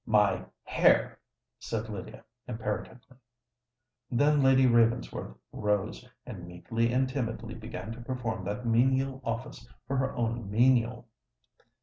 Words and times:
"My 0.07 0.45
hair!" 0.63 1.19
said 1.59 1.87
Lydia, 1.87 2.25
imperatively. 2.47 3.17
Then 4.09 4.41
Lady 4.41 4.65
Ravensworth 4.65 5.37
rose, 5.53 6.09
and 6.25 6.47
meekly 6.47 6.91
and 6.91 7.07
timidly 7.07 7.53
began 7.53 7.91
to 7.91 8.01
perform 8.01 8.43
that 8.45 8.65
menial 8.65 9.21
office 9.23 9.69
for 9.85 9.97
her 9.97 10.15
own 10.15 10.49
menial. 10.49 11.07